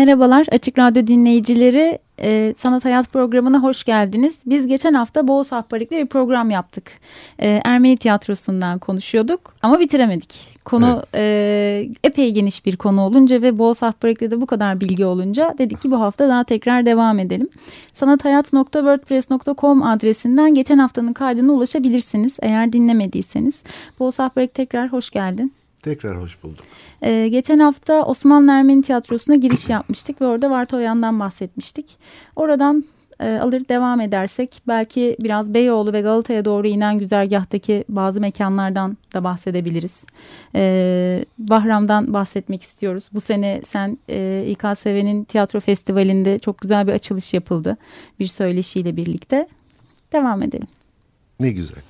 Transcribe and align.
Merhabalar 0.00 0.46
Açık 0.52 0.78
Radyo 0.78 1.06
dinleyicileri. 1.06 1.98
E, 2.22 2.54
Sanat 2.56 2.84
Hayat 2.84 3.12
programına 3.12 3.62
hoş 3.62 3.84
geldiniz. 3.84 4.38
Biz 4.46 4.66
geçen 4.66 4.94
hafta 4.94 5.28
Boğaz 5.28 5.46
Sahparik'le 5.46 5.90
bir 5.90 6.06
program 6.06 6.50
yaptık. 6.50 6.90
E, 7.38 7.60
Ermeni 7.64 7.96
tiyatrosundan 7.96 8.78
konuşuyorduk 8.78 9.54
ama 9.62 9.80
bitiremedik. 9.80 10.58
Konu 10.64 11.02
evet. 11.12 11.14
e, 11.14 12.08
epey 12.08 12.32
geniş 12.32 12.66
bir 12.66 12.76
konu 12.76 13.00
olunca 13.00 13.42
ve 13.42 13.58
Boğaz 13.58 13.78
Sahparik'te 13.78 14.30
de 14.30 14.40
bu 14.40 14.46
kadar 14.46 14.80
bilgi 14.80 15.04
olunca 15.04 15.54
dedik 15.58 15.82
ki 15.82 15.90
bu 15.90 16.00
hafta 16.00 16.28
daha 16.28 16.44
tekrar 16.44 16.86
devam 16.86 17.18
edelim. 17.18 17.48
sanathayat.wordpress.com 17.92 19.82
adresinden 19.82 20.54
geçen 20.54 20.78
haftanın 20.78 21.12
kaydına 21.12 21.52
ulaşabilirsiniz 21.52 22.36
eğer 22.42 22.72
dinlemediyseniz. 22.72 23.62
Boğaz 23.98 24.14
Sahparik 24.14 24.54
tekrar 24.54 24.92
hoş 24.92 25.10
geldin. 25.10 25.52
Tekrar 25.82 26.20
hoş 26.20 26.42
bulduk. 26.42 26.64
Ee, 27.02 27.28
geçen 27.28 27.58
hafta 27.58 28.04
Osmanlı 28.04 28.52
Ermeni 28.52 28.82
Tiyatrosu'na 28.82 29.36
giriş 29.36 29.68
yapmıştık 29.68 30.20
ve 30.20 30.26
orada 30.26 30.50
Vartoyan'dan 30.50 31.20
bahsetmiştik. 31.20 31.98
Oradan 32.36 32.84
e, 33.20 33.38
alır 33.38 33.68
devam 33.68 34.00
edersek 34.00 34.62
belki 34.68 35.16
biraz 35.20 35.54
Beyoğlu 35.54 35.92
ve 35.92 36.00
Galata'ya 36.00 36.44
doğru 36.44 36.66
inen 36.66 36.98
güzergahtaki 36.98 37.84
bazı 37.88 38.20
mekanlardan 38.20 38.96
da 39.14 39.24
bahsedebiliriz. 39.24 40.04
Ee, 40.54 41.24
Bahram'dan 41.38 42.12
bahsetmek 42.12 42.62
istiyoruz. 42.62 43.08
Bu 43.12 43.20
sene 43.20 43.60
sen 43.66 43.98
e, 44.08 44.44
İKSV'nin 44.48 45.24
tiyatro 45.24 45.60
festivalinde 45.60 46.38
çok 46.38 46.58
güzel 46.58 46.86
bir 46.86 46.92
açılış 46.92 47.34
yapıldı. 47.34 47.76
Bir 48.20 48.26
söyleşiyle 48.26 48.96
birlikte. 48.96 49.48
Devam 50.12 50.42
edelim. 50.42 50.68
Ne 51.40 51.50
güzel. 51.50 51.82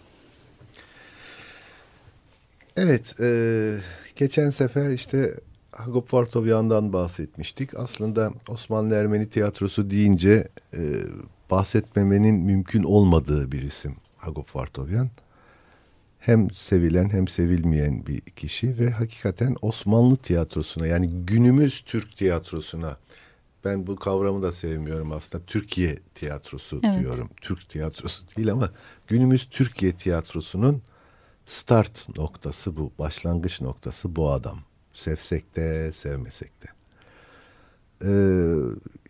Evet, 2.83 3.21
e, 3.21 3.77
geçen 4.17 4.51
sefer 4.51 4.91
işte 4.91 5.35
Hagop 5.73 6.15
Vartovyan'dan 6.15 6.93
bahsetmiştik. 6.93 7.79
Aslında 7.79 8.33
Osmanlı 8.49 8.95
Ermeni 8.95 9.31
tiyatrosu 9.31 9.91
deyince 9.91 10.49
e, 10.77 10.81
bahsetmemenin 11.51 12.37
mümkün 12.37 12.83
olmadığı 12.83 13.53
bir 13.53 13.63
isim 13.63 13.97
Hagop 14.17 14.57
Vartovyan. 14.57 15.11
Hem 16.19 16.51
sevilen 16.51 17.11
hem 17.11 17.29
sevilmeyen 17.29 18.07
bir 18.07 18.21
kişi 18.21 18.79
ve 18.79 18.91
hakikaten 18.91 19.57
Osmanlı 19.63 20.17
tiyatrosuna 20.17 20.87
yani 20.87 21.11
günümüz 21.27 21.81
Türk 21.81 22.17
tiyatrosuna 22.17 22.97
ben 23.65 23.87
bu 23.87 23.97
kavramı 23.97 24.43
da 24.43 24.53
sevmiyorum 24.53 25.13
aslında. 25.13 25.45
Türkiye 25.45 25.99
tiyatrosu 26.15 26.81
evet. 26.85 27.01
diyorum. 27.01 27.31
Türk 27.41 27.69
tiyatrosu 27.69 28.25
değil 28.37 28.53
ama 28.53 28.71
günümüz 29.07 29.45
Türkiye 29.51 29.93
tiyatrosunun 29.93 30.83
start 31.51 32.17
noktası 32.17 32.77
bu, 32.77 32.93
başlangıç 32.99 33.61
noktası 33.61 34.17
bu 34.17 34.31
adam. 34.31 34.59
Sevsek 34.95 35.57
de 35.57 35.93
sevmesek 35.93 36.53
de. 36.63 36.67
Ee, 38.05 38.11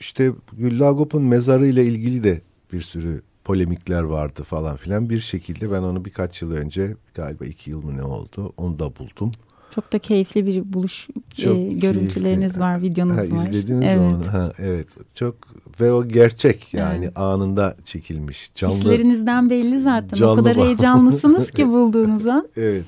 işte 0.00 0.32
Güllagop'un 0.53 1.22
mezarı 1.22 1.66
ile 1.66 1.84
ilgili 1.84 2.25
de 2.25 2.41
bir 2.72 2.82
sürü 2.82 3.22
polemikler 3.44 4.03
vardı 4.03 4.42
falan 4.42 4.76
filan. 4.76 5.10
Bir 5.10 5.20
şekilde 5.20 5.70
ben 5.70 5.82
onu 5.82 6.04
birkaç 6.04 6.42
yıl 6.42 6.53
önce 6.53 6.97
galiba 7.15 7.44
iki 7.44 7.70
yıl 7.70 7.84
mı 7.84 7.97
ne 7.97 8.03
oldu 8.03 8.53
onu 8.56 8.78
da 8.78 8.97
buldum. 8.97 9.31
Çok 9.75 9.92
da 9.92 9.98
keyifli 9.98 10.47
bir 10.47 10.72
buluş 10.72 11.08
Çok 11.36 11.56
e, 11.56 11.72
görüntüleriniz 11.72 12.41
keyifli. 12.41 12.60
var, 12.60 12.82
videonuz 12.82 13.16
ha, 13.16 13.36
var. 13.36 13.47
İzlediniz 13.47 13.88
evet. 13.88 14.12
onu. 14.12 14.32
Ha, 14.32 14.53
evet. 14.58 14.88
Çok 15.14 15.36
ve 15.81 15.92
o 15.92 16.08
gerçek 16.08 16.75
yani 16.75 17.04
evet. 17.04 17.19
anında 17.19 17.76
çekilmiş. 17.84 18.53
Canlı, 18.54 18.75
Hislerinizden 18.75 19.50
belli 19.50 19.78
zaten. 19.78 20.16
Canlı 20.16 20.32
o 20.32 20.36
kadar 20.36 20.56
bağ. 20.56 20.64
heyecanlısınız 20.64 21.50
ki 21.50 21.69
bulduğunuz 21.72 22.26
an. 22.26 22.48
evet. 22.56 22.84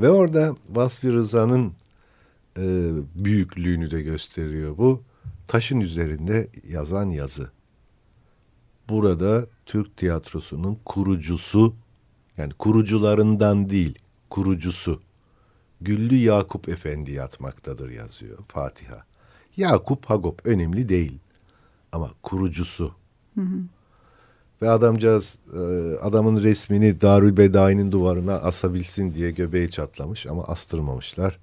Ve 0.00 0.10
orada 0.10 0.54
Vasfi 0.70 1.12
Rıza'nın 1.12 1.72
e, 2.58 2.90
büyüklüğünü 3.14 3.90
de 3.90 4.02
gösteriyor 4.02 4.78
bu. 4.78 5.02
Taşın 5.48 5.80
üzerinde 5.80 6.48
yazan 6.68 7.10
yazı. 7.10 7.50
Burada 8.88 9.46
Türk 9.66 9.96
tiyatrosunun 9.96 10.78
kurucusu 10.84 11.74
yani 12.36 12.52
kurucularından 12.52 13.70
değil 13.70 13.98
kurucusu 14.30 15.00
Güllü 15.84 16.14
Yakup 16.14 16.68
Efendi 16.68 17.12
yatmaktadır 17.12 17.90
yazıyor 17.90 18.38
Fatiha. 18.48 19.04
Yakup 19.56 20.06
Hagop 20.06 20.46
önemli 20.46 20.88
değil 20.88 21.18
ama 21.92 22.10
kurucusu. 22.22 22.92
Hı 23.34 23.40
hı. 23.40 23.58
Ve 24.62 24.70
adamcağız 24.70 25.38
e, 25.54 25.58
adamın 26.02 26.42
resmini 26.42 27.00
Darül 27.00 27.36
Bedai'nin 27.36 27.92
duvarına 27.92 28.34
asabilsin 28.34 29.14
diye 29.14 29.30
göbeği 29.30 29.70
çatlamış 29.70 30.26
ama 30.26 30.44
astırmamışlar. 30.44 31.38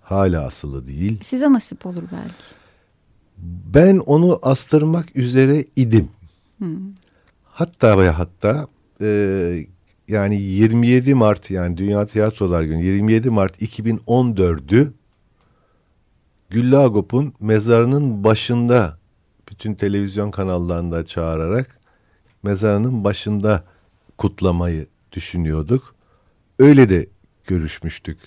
Hala 0.00 0.46
asılı 0.46 0.86
değil. 0.86 1.20
Size 1.24 1.52
nasip 1.52 1.86
olur 1.86 2.02
belki. 2.12 2.34
Ben 3.74 3.98
onu 3.98 4.38
astırmak 4.42 5.16
üzere 5.16 5.64
idim. 5.76 6.08
Hı. 6.58 6.66
Hatta 7.44 7.98
ve 7.98 8.10
hatta 8.10 8.66
e, 9.00 9.66
yani 10.08 10.40
27 10.40 11.14
Mart 11.14 11.50
yani 11.50 11.76
Dünya 11.76 12.06
Tiyatrolar 12.06 12.62
Günü 12.62 12.84
27 12.84 13.30
Mart 13.30 13.62
2014'ü 13.62 14.92
Güllü 16.50 16.76
Agop'un 16.76 17.34
mezarının 17.40 18.24
başında 18.24 18.98
bütün 19.50 19.74
televizyon 19.74 20.30
kanallarında 20.30 21.06
çağırarak 21.06 21.80
mezarının 22.42 23.04
başında 23.04 23.64
kutlamayı 24.18 24.86
düşünüyorduk. 25.12 25.94
Öyle 26.58 26.88
de 26.88 27.06
görüşmüştük. 27.46 28.18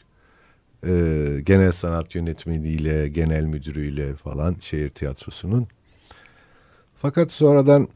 Ee, 0.88 1.42
genel 1.44 1.72
sanat 1.72 2.16
yönetmeniyle, 2.16 3.08
genel 3.08 3.44
müdürüyle 3.44 4.16
falan 4.16 4.56
şehir 4.62 4.90
tiyatrosunun. 4.90 5.68
Fakat 7.02 7.32
sonradan 7.32 7.88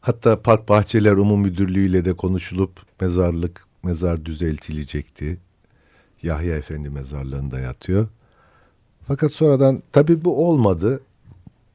Hatta 0.00 0.42
Park 0.42 0.68
Bahçeler 0.68 1.12
Umum 1.12 1.40
Müdürlüğü 1.40 1.88
ile 1.88 2.04
de 2.04 2.12
konuşulup 2.12 2.70
mezarlık, 3.00 3.66
mezar 3.82 4.24
düzeltilecekti. 4.24 5.38
Yahya 6.22 6.56
Efendi 6.56 6.90
mezarlığında 6.90 7.60
yatıyor. 7.60 8.08
Fakat 9.06 9.32
sonradan 9.32 9.82
tabii 9.92 10.24
bu 10.24 10.48
olmadı. 10.48 11.00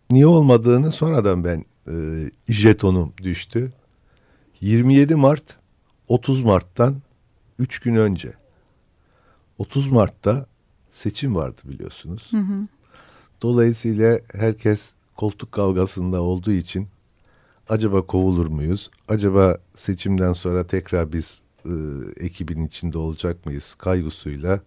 Niye 0.09 0.27
olmadığını 0.27 0.91
sonradan 0.91 1.43
ben 1.43 1.65
e, 1.87 1.93
jetonum 2.47 3.13
düştü. 3.23 3.73
27 4.61 5.15
Mart 5.15 5.57
30 6.07 6.41
Mart'tan 6.41 6.95
3 7.59 7.79
gün 7.79 7.95
önce. 7.95 8.33
30 9.57 9.91
Mart'ta 9.91 10.45
seçim 10.91 11.35
vardı 11.35 11.61
biliyorsunuz. 11.63 12.27
Hı 12.31 12.37
hı. 12.37 12.67
Dolayısıyla 13.41 14.19
herkes 14.33 14.93
koltuk 15.15 15.51
kavgasında 15.51 16.21
olduğu 16.21 16.51
için 16.51 16.87
acaba 17.69 18.01
kovulur 18.01 18.47
muyuz? 18.47 18.89
Acaba 19.07 19.57
seçimden 19.75 20.33
sonra 20.33 20.67
tekrar 20.67 21.13
biz 21.13 21.39
e, 21.65 21.71
ekibin 22.25 22.65
içinde 22.67 22.97
olacak 22.97 23.45
mıyız 23.45 23.75
kaygısıyla 23.75 24.59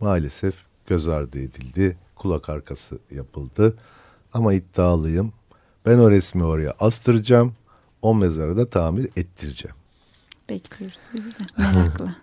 maalesef 0.00 0.54
göz 0.86 1.08
ardı 1.08 1.38
edildi. 1.38 1.96
Kulak 2.16 2.48
arkası 2.50 2.98
yapıldı. 3.10 3.76
Ama 4.32 4.52
iddialıyım. 4.54 5.32
Ben 5.86 5.98
o 5.98 6.10
resmi 6.10 6.44
oraya 6.44 6.74
astıracağım. 6.80 7.54
O 8.02 8.14
mezarı 8.14 8.56
da 8.56 8.70
tamir 8.70 9.08
ettireceğim. 9.16 9.76
Bekliyoruz 10.48 11.00
biz 11.14 11.24
de 11.24 11.30
merakla. 11.58 12.16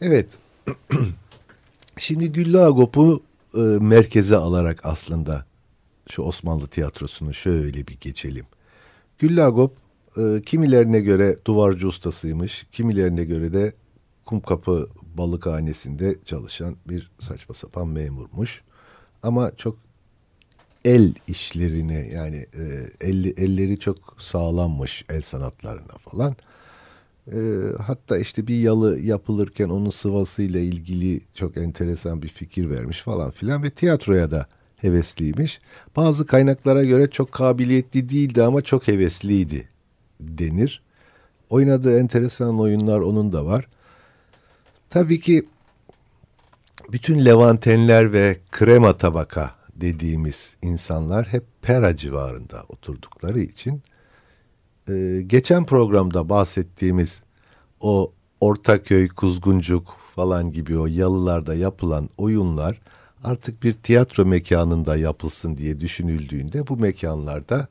evet. 0.00 0.38
Şimdi 1.98 2.32
Güllü 2.32 2.60
Agop'u 2.60 3.22
e, 3.54 3.58
merkeze 3.60 4.36
alarak 4.36 4.80
aslında 4.86 5.44
şu 6.10 6.22
Osmanlı 6.22 6.66
tiyatrosunu 6.66 7.34
şöyle 7.34 7.86
bir 7.86 7.96
geçelim. 8.00 8.46
Güllagop 9.24 9.76
e, 10.16 10.42
kimilerine 10.42 11.00
göre 11.00 11.36
duvarcı 11.46 11.88
ustasıymış, 11.88 12.66
kimilerine 12.72 13.24
göre 13.24 13.52
de 13.52 13.72
Kumkapı 14.24 14.88
balıkhanesinde 15.18 16.16
çalışan 16.24 16.76
bir 16.88 17.10
saçma 17.20 17.54
sapan 17.54 17.88
memurmuş. 17.88 18.62
Ama 19.22 19.56
çok 19.56 19.78
el 20.84 21.14
işlerine 21.28 22.08
yani 22.08 22.36
e, 22.36 22.64
elli, 23.00 23.34
elleri 23.36 23.78
çok 23.78 24.16
sağlammış 24.18 25.04
el 25.08 25.22
sanatlarına 25.22 25.98
falan. 26.10 26.36
E, 27.32 27.38
hatta 27.86 28.18
işte 28.18 28.46
bir 28.46 28.60
yalı 28.60 29.00
yapılırken 29.00 29.68
onun 29.68 29.90
sıvasıyla 29.90 30.60
ilgili 30.60 31.20
çok 31.34 31.56
enteresan 31.56 32.22
bir 32.22 32.28
fikir 32.28 32.70
vermiş 32.70 33.02
falan 33.02 33.30
filan 33.30 33.62
ve 33.62 33.70
tiyatroya 33.70 34.30
da 34.30 34.46
hevesliymiş. 34.84 35.60
Bazı 35.96 36.26
kaynaklara 36.26 36.84
göre 36.84 37.10
çok 37.10 37.32
kabiliyetli 37.32 38.08
değildi 38.08 38.42
ama 38.42 38.62
çok 38.62 38.88
hevesliydi 38.88 39.68
denir. 40.20 40.82
Oynadığı 41.50 41.98
enteresan 41.98 42.60
oyunlar 42.60 43.00
onun 43.00 43.32
da 43.32 43.46
var. 43.46 43.68
Tabii 44.90 45.20
ki 45.20 45.48
bütün 46.92 47.24
Levantenler 47.24 48.12
ve 48.12 48.38
krema 48.50 48.96
tabaka 48.96 49.54
dediğimiz 49.74 50.56
insanlar 50.62 51.26
hep 51.26 51.44
Pera 51.62 51.96
civarında 51.96 52.64
oturdukları 52.68 53.40
için 53.40 53.82
e, 54.88 55.22
geçen 55.26 55.66
programda 55.66 56.28
bahsettiğimiz 56.28 57.22
o 57.80 58.12
Ortaköy, 58.40 59.08
Kuzguncuk 59.08 59.96
falan 60.14 60.52
gibi 60.52 60.78
o 60.78 60.86
yalılarda 60.86 61.54
yapılan 61.54 62.10
oyunlar 62.16 62.80
artık 63.24 63.62
bir 63.62 63.72
tiyatro 63.72 64.24
mekanında 64.24 64.96
yapılsın 64.96 65.56
diye 65.56 65.80
düşünüldüğünde 65.80 66.66
bu 66.66 66.76
mekanlarda 66.76 67.68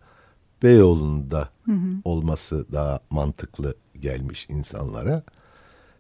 Beyoğlu'nda 0.63 1.49
hı 1.65 1.71
hı. 1.71 1.95
olması 2.03 2.65
daha 2.71 2.99
mantıklı 3.09 3.75
gelmiş 3.99 4.47
insanlara. 4.49 5.23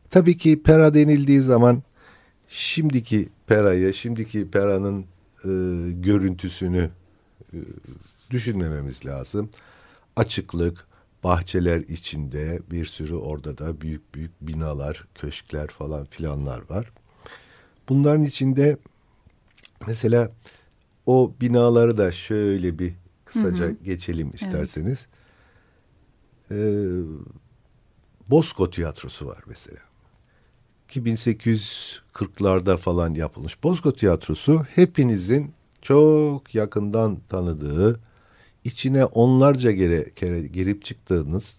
Tabii 0.09 0.37
ki 0.37 0.63
pera 0.63 0.93
denildiği 0.93 1.41
zaman 1.41 1.83
şimdiki 2.47 3.29
perayı, 3.47 3.93
şimdiki 3.93 4.51
peranın 4.51 5.05
e, 5.45 5.51
görüntüsünü 5.91 6.89
e, 7.53 7.57
düşünmememiz 8.29 9.05
lazım. 9.05 9.49
Açıklık, 10.15 10.87
bahçeler 11.23 11.79
içinde 11.79 12.59
bir 12.71 12.85
sürü 12.85 13.15
orada 13.15 13.57
da 13.57 13.81
büyük 13.81 14.15
büyük 14.15 14.31
binalar, 14.41 15.07
köşkler 15.15 15.67
falan 15.67 16.05
filanlar 16.05 16.61
var. 16.69 16.91
Bunların 17.89 18.23
içinde 18.23 18.77
mesela 19.87 20.31
o 21.05 21.33
binaları 21.41 21.97
da 21.97 22.11
şöyle 22.11 22.79
bir 22.79 22.93
kısaca 23.25 23.65
hı 23.65 23.69
hı. 23.69 23.77
geçelim 23.83 24.31
isterseniz. 24.33 25.07
Evet. 25.07 25.23
Ee, 26.51 27.01
Bosco 28.29 28.69
Tiyatrosu 28.69 29.25
var 29.25 29.43
mesela. 29.47 29.79
Ki 30.87 31.01
1840'larda 31.01 32.77
falan 32.77 33.13
yapılmış. 33.13 33.63
Bosco 33.63 33.91
Tiyatrosu 33.91 34.63
hepinizin 34.63 35.53
çok 35.81 36.55
yakından 36.55 37.17
tanıdığı, 37.29 37.99
içine 38.63 39.05
onlarca 39.05 39.75
kere, 39.75 40.13
kere 40.13 40.41
girip 40.41 40.85
çıktığınız, 40.85 41.57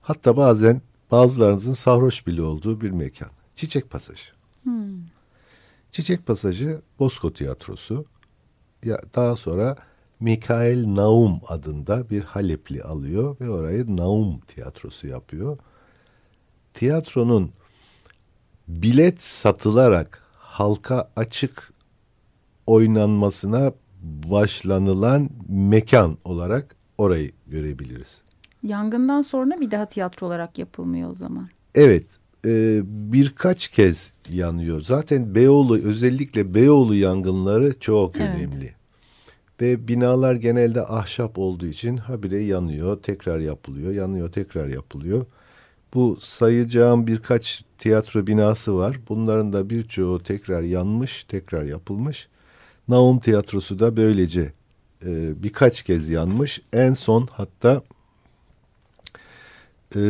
hatta 0.00 0.36
bazen 0.36 0.82
bazılarınızın 1.10 1.74
sarhoş 1.74 2.26
bile 2.26 2.42
olduğu 2.42 2.80
bir 2.80 2.90
mekan. 2.90 3.30
Çiçek 3.56 3.90
Pasajı. 3.90 4.30
Hmm. 4.62 5.09
Çiçek 5.90 6.26
Pasajı 6.26 6.82
Bosco 6.98 7.32
Tiyatrosu. 7.32 8.04
Ya 8.84 8.98
daha 9.16 9.36
sonra 9.36 9.76
Mikael 10.20 10.84
Naum 10.86 11.40
adında 11.48 12.10
bir 12.10 12.22
Halepli 12.22 12.82
alıyor 12.82 13.36
ve 13.40 13.50
orayı 13.50 13.96
Naum 13.96 14.40
Tiyatrosu 14.40 15.06
yapıyor. 15.06 15.58
Tiyatronun 16.74 17.52
bilet 18.68 19.22
satılarak 19.22 20.22
halka 20.36 21.10
açık 21.16 21.72
oynanmasına 22.66 23.72
başlanılan 24.02 25.30
mekan 25.48 26.18
olarak 26.24 26.76
orayı 26.98 27.30
görebiliriz. 27.46 28.22
Yangından 28.62 29.22
sonra 29.22 29.60
bir 29.60 29.70
daha 29.70 29.86
tiyatro 29.86 30.26
olarak 30.26 30.58
yapılmıyor 30.58 31.10
o 31.10 31.14
zaman. 31.14 31.48
Evet 31.74 32.06
e, 32.46 32.80
birkaç 32.84 33.68
kez 33.68 34.12
yanıyor. 34.28 34.82
Zaten 34.82 35.34
Beyoğlu 35.34 35.78
özellikle 35.78 36.54
Beyoğlu 36.54 36.94
yangınları 36.94 37.78
çok 37.80 38.16
evet. 38.16 38.28
önemli. 38.28 38.74
Ve 39.60 39.88
binalar 39.88 40.34
genelde 40.34 40.82
ahşap 40.82 41.38
olduğu 41.38 41.66
için 41.66 41.96
habire 41.96 42.38
yanıyor, 42.38 43.02
tekrar 43.02 43.38
yapılıyor, 43.38 43.92
yanıyor, 43.92 44.32
tekrar 44.32 44.68
yapılıyor. 44.68 45.26
Bu 45.94 46.18
sayacağım 46.20 47.06
birkaç 47.06 47.64
tiyatro 47.78 48.26
binası 48.26 48.76
var. 48.76 49.00
Bunların 49.08 49.52
da 49.52 49.70
birçoğu 49.70 50.22
tekrar 50.22 50.62
yanmış, 50.62 51.24
tekrar 51.24 51.64
yapılmış. 51.64 52.28
Naum 52.88 53.18
Tiyatrosu 53.18 53.78
da 53.78 53.96
böylece 53.96 54.52
e, 55.04 55.42
birkaç 55.42 55.82
kez 55.82 56.10
yanmış. 56.10 56.62
En 56.72 56.94
son 56.94 57.28
hatta 57.32 57.82
e, 59.96 60.00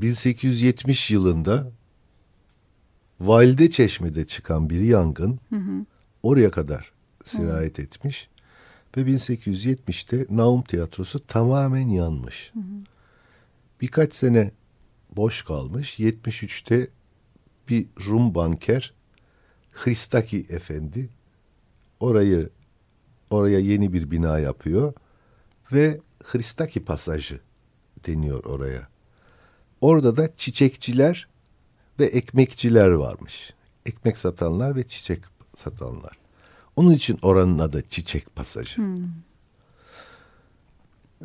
1870 0.00 1.10
yılında 1.10 1.72
Valide 3.20 3.70
Çeşme'de 3.70 4.26
çıkan 4.26 4.70
bir 4.70 4.80
yangın 4.80 5.40
hı 5.50 5.56
hı. 5.56 5.86
oraya 6.22 6.50
kadar 6.50 6.92
sirayet 7.24 7.78
hı. 7.78 7.82
etmiş. 7.82 8.28
Ve 8.96 9.00
1870'te 9.00 10.26
Naum 10.30 10.62
Tiyatrosu 10.62 11.26
tamamen 11.26 11.88
yanmış. 11.88 12.50
Hı 12.54 12.58
hı. 12.58 12.84
Birkaç 13.80 14.14
sene 14.14 14.50
boş 15.16 15.42
kalmış. 15.42 15.98
73'te 15.98 16.88
bir 17.68 17.86
Rum 18.06 18.34
banker 18.34 18.92
Hristaki 19.72 20.46
Efendi 20.48 21.08
orayı 22.00 22.50
oraya 23.30 23.58
yeni 23.58 23.92
bir 23.92 24.10
bina 24.10 24.38
yapıyor 24.38 24.92
ve 25.72 26.00
Hristaki 26.24 26.84
pasajı 26.84 27.40
deniyor 28.06 28.44
oraya. 28.44 28.88
Orada 29.80 30.16
da 30.16 30.36
çiçekçiler 30.36 31.28
ve 31.98 32.06
ekmekçiler 32.06 32.88
varmış. 32.88 33.54
Ekmek 33.86 34.18
satanlar 34.18 34.76
ve 34.76 34.82
çiçek 34.82 35.20
satanlar. 35.56 36.12
Onun 36.76 36.90
için 36.92 37.18
oranın 37.22 37.58
adı 37.58 37.82
çiçek 37.88 38.36
pasajı. 38.36 38.76
Hmm. 38.76 39.04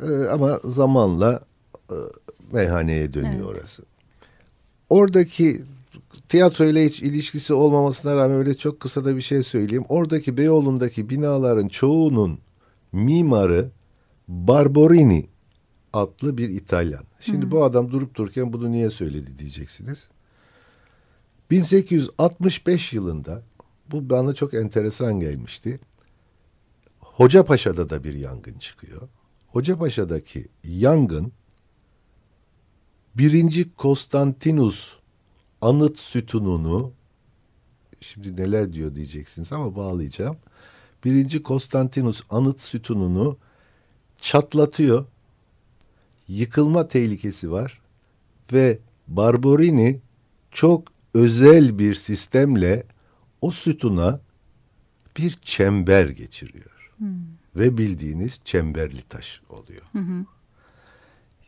Ee, 0.02 0.26
ama 0.26 0.60
zamanla 0.64 1.44
e, 1.90 1.96
meyhaneye 2.52 3.14
dönüyor 3.14 3.48
evet. 3.52 3.58
orası. 3.58 3.82
Oradaki 4.90 5.64
tiyatro 6.28 6.64
ile 6.64 6.86
hiç 6.86 7.02
ilişkisi 7.02 7.54
olmamasına 7.54 8.16
rağmen 8.16 8.36
öyle 8.36 8.56
çok 8.56 8.80
kısa 8.80 9.04
da 9.04 9.16
bir 9.16 9.20
şey 9.20 9.42
söyleyeyim. 9.42 9.84
Oradaki 9.88 10.36
Beyoğlu'ndaki 10.36 11.10
binaların 11.10 11.68
çoğunun 11.68 12.38
mimarı 12.92 13.70
Barberini 14.28 15.26
adlı 15.92 16.38
bir 16.38 16.48
İtalyan. 16.48 17.04
Şimdi 17.20 17.42
hmm. 17.42 17.50
bu 17.50 17.64
adam 17.64 17.90
durup 17.90 18.14
dururken 18.14 18.52
bunu 18.52 18.72
niye 18.72 18.90
söyledi 18.90 19.38
diyeceksiniz. 19.38 20.10
1865 21.50 22.92
yılında 22.92 23.42
bu 23.90 24.10
bana 24.10 24.34
çok 24.34 24.54
enteresan 24.54 25.20
gelmişti. 25.20 25.78
Hocapaşa'da 27.00 27.90
da 27.90 28.04
bir 28.04 28.14
yangın 28.14 28.58
çıkıyor. 28.58 29.08
Hocapaşa'daki 29.46 30.46
yangın 30.64 31.32
birinci 33.14 33.74
Konstantinus 33.74 34.96
anıt 35.60 35.98
sütununu 35.98 36.92
şimdi 38.00 38.36
neler 38.36 38.72
diyor 38.72 38.94
diyeceksiniz 38.94 39.52
ama 39.52 39.76
bağlayacağım. 39.76 40.36
Birinci 41.04 41.42
Konstantinus 41.42 42.22
anıt 42.30 42.60
sütununu 42.60 43.36
çatlatıyor. 44.18 45.06
Yıkılma 46.32 46.88
tehlikesi 46.88 47.50
var 47.50 47.80
ve 48.52 48.78
Barberini 49.08 50.00
çok 50.50 50.88
özel 51.14 51.78
bir 51.78 51.94
sistemle 51.94 52.86
o 53.40 53.50
sütuna 53.50 54.20
bir 55.16 55.38
çember 55.42 56.08
geçiriyor. 56.08 56.92
Hmm. 56.96 57.08
Ve 57.56 57.78
bildiğiniz 57.78 58.40
çemberli 58.44 59.02
taş 59.02 59.40
oluyor. 59.48 59.82
Hı 59.92 59.98
hı. 59.98 60.24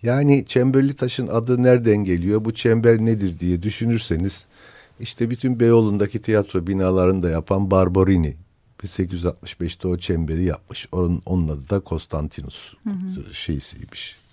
Yani 0.03 0.45
çemberli 0.47 0.95
taşın 0.95 1.27
adı 1.27 1.63
nereden 1.63 2.05
geliyor? 2.05 2.45
Bu 2.45 2.55
çember 2.55 2.99
nedir 2.99 3.41
diye 3.41 3.63
düşünürseniz 3.63 4.47
işte 5.01 5.31
bütün 5.31 5.61
Beyoğlu'ndaki 5.61 6.23
tiyatro 6.23 6.67
binalarını 6.67 7.23
da 7.23 7.31
yapan 7.31 7.71
Barberini 7.71 8.37
1865'te 8.83 9.89
o 9.89 9.99
çemberi 9.99 10.45
yapmış. 10.45 10.89
Onun, 10.93 11.23
onun 11.27 11.49
adı 11.49 11.71
da 11.71 11.81
Konstantinus 11.81 12.75
hı 12.85 12.91
hı. 12.91 13.35
şeysiymiş. 13.35 14.24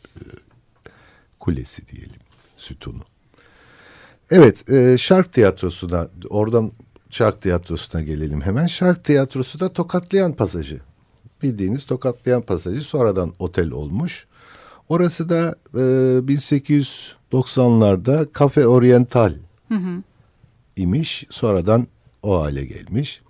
Kulesi 1.40 1.88
diyelim 1.88 2.20
sütunu. 2.58 3.02
Evet 4.32 4.70
e, 4.70 4.98
şark 4.98 5.34
tiyatrosuna 5.34 6.08
oradan 6.30 6.72
şark 7.10 7.42
tiyatrosuna 7.42 8.02
gelelim 8.02 8.42
hemen. 8.42 8.68
Şark 8.68 9.04
tiyatrosu 9.04 9.60
da 9.60 9.74
Tokatlayan 9.74 10.34
Pasajı. 10.34 10.82
Bildiğiniz 11.44 11.86
Tokatlayan 11.86 12.42
Pasajı 12.42 12.82
sonradan 12.82 13.34
otel 13.40 13.72
olmuş. 13.72 14.28
Orası 14.90 15.30
da 15.30 15.56
e, 15.74 15.78
1890'larda 15.78 18.28
Cafe 18.40 18.68
Oriental 18.68 19.34
hı 19.68 19.76
hı. 19.76 20.04
imiş. 20.76 21.26
Sonradan 21.30 21.88
o 22.24 22.42
hale 22.42 22.66
gelmiş. 22.66 23.22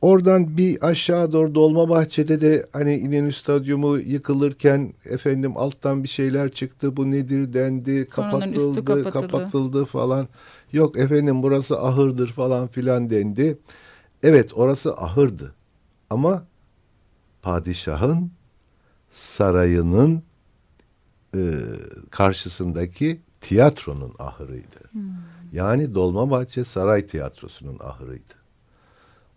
Oradan 0.00 0.56
bir 0.56 0.88
aşağı 0.88 1.32
doğru 1.32 1.54
Dolmabahçe'de 1.54 2.40
de 2.40 2.66
hani 2.72 2.96
İnönü 2.96 3.32
Stadyumu 3.32 3.98
yıkılırken 3.98 4.92
efendim 5.04 5.56
alttan 5.56 6.02
bir 6.02 6.08
şeyler 6.08 6.48
çıktı. 6.48 6.96
Bu 6.96 7.10
nedir 7.10 7.52
dendi, 7.52 8.06
kapatıldı, 8.08 8.84
kapatıldı. 8.84 9.10
kapatıldı 9.10 9.84
falan. 9.84 10.28
Yok 10.72 10.98
efendim 10.98 11.42
burası 11.42 11.78
ahırdır 11.80 12.28
falan 12.28 12.68
filan 12.68 13.10
dendi. 13.10 13.58
Evet 14.22 14.50
orası 14.54 14.94
ahırdı. 14.94 15.54
Ama 16.10 16.44
padişahın 17.42 18.30
sarayının 19.12 20.22
e, 21.34 21.40
karşısındaki 22.10 23.20
tiyatronun 23.40 24.12
ahırıydı. 24.18 24.90
Yani 25.52 25.94
Dolmabahçe 25.94 26.64
Saray 26.64 27.06
Tiyatrosu'nun 27.06 27.78
ahırıydı. 27.80 28.37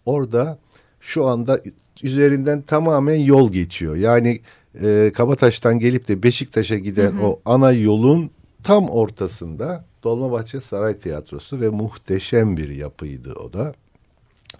Orada 0.06 0.60
şu 1.00 1.28
anda 1.28 1.62
üzerinden 2.04 2.62
tamamen 2.62 3.16
yol 3.16 3.52
geçiyor. 3.52 3.96
Yani 3.96 4.42
e, 4.82 5.12
Kabataş'tan 5.16 5.80
gelip 5.80 6.08
de 6.08 6.24
Beşiktaş'a 6.24 6.78
giden 6.78 7.18
o 7.18 7.40
ana 7.46 7.72
yolun 7.72 8.32
tam 8.64 8.90
ortasında 8.90 9.86
Dolmabahçe 10.04 10.62
Saray 10.62 11.00
Tiyatrosu 11.00 11.62
ve 11.62 11.70
muhteşem 11.70 12.58
bir 12.58 12.70
yapıydı 12.70 13.34
o 13.34 13.54
da. 13.54 13.74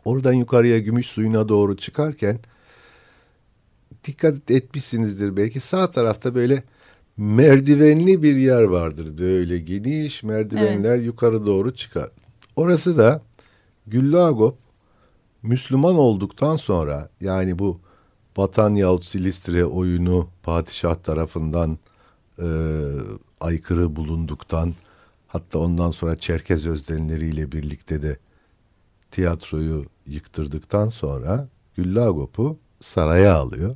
Oradan 0.06 0.34
yukarıya 0.34 0.80
gümüş 0.80 1.06
suyuna 1.06 1.50
doğru 1.50 1.78
çıkarken 1.78 2.40
dikkat 4.04 4.52
etmişsinizdir 4.52 5.38
belki 5.38 5.60
sağ 5.60 5.92
tarafta 5.92 6.36
böyle 6.36 6.64
merdivenli 7.18 8.24
bir 8.24 8.36
yer 8.36 8.64
vardır. 8.64 9.18
Böyle 9.18 9.60
geniş 9.60 10.24
merdivenler 10.24 10.98
yukarı 10.98 11.46
doğru 11.46 11.76
çıkar. 11.76 12.10
Orası 12.56 12.98
da 12.98 13.22
Güllü 13.88 14.20
Agop 14.20 14.61
Müslüman 15.44 15.96
olduktan 15.96 16.56
sonra 16.56 17.10
yani 17.22 17.60
bu 17.60 17.80
Vatan 18.38 18.76
yahut 18.76 19.06
Silistre 19.06 19.66
oyunu 19.66 20.28
padişah 20.44 20.96
tarafından 20.96 21.78
e, 22.40 22.48
aykırı 23.40 23.96
bulunduktan 23.96 24.74
hatta 25.28 25.60
ondan 25.60 25.92
sonra 25.92 26.16
Çerkez 26.16 26.66
özdenleriyle 26.66 27.52
birlikte 27.52 28.02
de 28.02 28.18
tiyatroyu 29.12 29.86
yıktırdıktan 30.08 30.90
sonra 30.90 31.48
Güllü 31.76 32.02
Agop'u 32.02 32.58
saraya 32.82 33.36
alıyor 33.36 33.76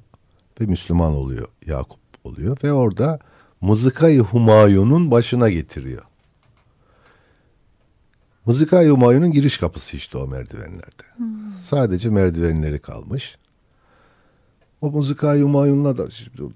ve 0.62 0.65
Müslüman 0.65 1.13
oluyor 1.13 1.48
Yakup 1.65 2.00
oluyor 2.24 2.57
ve 2.63 2.74
orada 2.74 3.19
Mızıkayı 3.62 4.22
Humayun'un 4.22 5.12
başına 5.12 5.50
getiriyor. 5.50 6.03
Mızıkayı 8.45 8.89
Humayun'un 8.91 9.31
giriş 9.31 9.57
kapısı 9.57 9.97
işte 9.97 10.17
o 10.17 10.27
merdivenlerde. 10.27 11.03
Sadece 11.59 12.09
merdivenleri 12.09 12.79
kalmış. 12.79 13.37
O 14.81 14.91
Mızıkayı 14.91 15.43
Humayun'la 15.43 15.97
da 15.97 16.07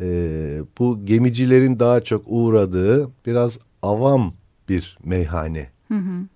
e, 0.00 0.06
bu 0.78 1.06
gemicilerin 1.06 1.78
daha 1.78 2.00
çok 2.00 2.22
uğradığı 2.26 3.10
biraz 3.26 3.58
avam 3.82 4.34
bir 4.68 4.98
meyhane. 5.04 5.70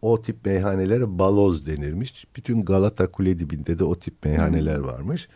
O 0.02 0.22
tip 0.22 0.46
meyhanelere 0.46 1.18
baloz 1.18 1.66
denirmiş. 1.66 2.26
Bütün 2.36 2.64
Galata 2.64 3.10
Kule 3.10 3.38
dibinde 3.38 3.78
de 3.78 3.84
o 3.84 3.94
tip 3.94 4.24
meyhaneler 4.24 4.78
varmış. 4.78 5.28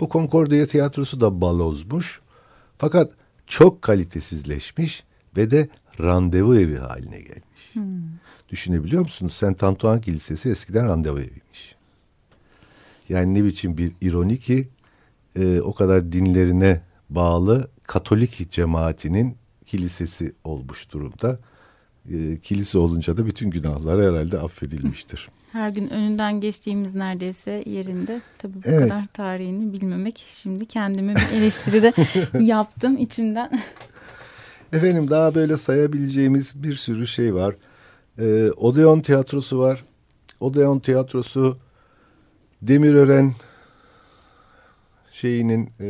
Bu 0.00 0.08
Concordia 0.08 0.66
tiyatrosu 0.66 1.20
da 1.20 1.40
balozmuş. 1.40 2.20
Fakat 2.78 3.10
çok 3.46 3.82
kalitesizleşmiş 3.82 5.04
ve 5.36 5.50
de 5.50 5.68
randevu 6.00 6.58
evi 6.58 6.76
haline 6.78 7.20
gelmiş. 7.20 7.74
Düşünebiliyor 8.48 9.02
musunuz? 9.02 9.32
Saint 9.32 9.62
Antoine 9.62 10.00
Kilisesi 10.00 10.48
eskiden 10.50 10.86
randevu 10.88 11.18
eviymiş. 11.18 11.76
Yani 13.08 13.34
ne 13.34 13.44
biçim 13.44 13.78
bir 13.78 13.92
ironi 14.00 14.38
ki 14.38 14.68
e, 15.36 15.60
o 15.60 15.74
kadar 15.74 16.12
dinlerine 16.12 16.80
bağlı 17.10 17.70
Katolik 17.82 18.50
cemaatinin 18.50 19.36
kilisesi 19.64 20.34
olmuş 20.44 20.92
durumda. 20.92 21.38
E, 22.10 22.38
kilise 22.38 22.78
olunca 22.78 23.16
da 23.16 23.26
bütün 23.26 23.50
günahlar 23.50 24.02
herhalde 24.12 24.38
affedilmiştir. 24.38 25.28
Her 25.52 25.68
gün 25.70 25.88
önünden 25.90 26.40
geçtiğimiz 26.40 26.94
neredeyse 26.94 27.62
yerinde. 27.66 28.20
Tabii 28.38 28.54
bu 28.54 28.60
Evet. 28.64 28.88
kadar 28.88 29.06
tarihini 29.06 29.72
bilmemek. 29.72 30.24
Şimdi 30.28 30.66
kendime 30.66 31.14
bir 31.14 31.36
eleştiri 31.36 31.82
de 31.82 31.92
yaptım 32.44 32.96
içimden. 32.96 33.50
Efendim 34.72 35.10
daha 35.10 35.34
böyle 35.34 35.56
sayabileceğimiz 35.56 36.62
bir 36.62 36.74
sürü 36.74 37.06
şey 37.06 37.34
var. 37.34 37.54
Ee, 38.18 38.50
Odeon 38.56 39.00
tiyatrosu 39.00 39.58
var. 39.58 39.84
Odeon 40.40 40.78
tiyatrosu 40.78 41.58
Demirören 42.62 43.34
şeyinin 45.12 45.70
e, 45.80 45.88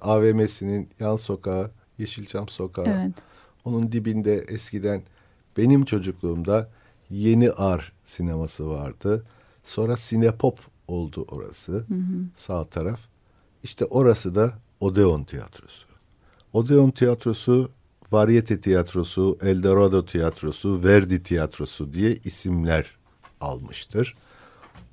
AVM'sinin 0.00 0.88
yan 1.00 1.16
sokağı 1.16 1.70
Yeşilçam 1.98 2.48
sokağı. 2.48 2.86
Evet. 2.86 3.12
Onun 3.64 3.92
dibinde 3.92 4.44
eskiden 4.48 5.02
benim 5.56 5.84
çocukluğumda 5.84 6.68
Yeni 7.10 7.50
Ar 7.50 7.92
sineması 8.04 8.68
vardı. 8.68 9.24
Sonra 9.64 9.96
Sinepop 9.96 10.58
oldu 10.88 11.26
orası. 11.30 11.86
Sağ 12.36 12.64
taraf. 12.64 13.00
İşte 13.62 13.84
orası 13.84 14.34
da 14.34 14.52
Odeon 14.80 15.24
tiyatrosu. 15.24 15.86
Odeon 16.52 16.90
tiyatrosu, 16.90 17.70
Varyete 18.12 18.60
tiyatrosu, 18.60 19.38
Eldorado 19.42 20.04
tiyatrosu, 20.04 20.84
Verdi 20.84 21.22
tiyatrosu 21.22 21.92
diye 21.92 22.16
isimler 22.24 22.96
almıştır. 23.40 24.16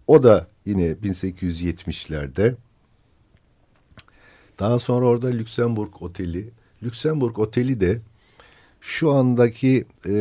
O 0.07 0.24
da 0.24 0.48
yine 0.65 0.91
1870'lerde. 0.91 2.55
Daha 4.60 4.79
sonra 4.79 5.05
orada 5.05 5.27
Lüksemburg 5.27 6.01
Oteli. 6.01 6.50
Lüksemburg 6.84 7.39
Oteli 7.39 7.79
de 7.79 8.01
şu 8.81 9.12
andaki 9.12 9.86
e, 10.07 10.15